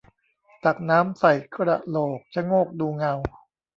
[0.65, 3.13] ตักน้ำใส่กระโหลก ชะโงกดูเงา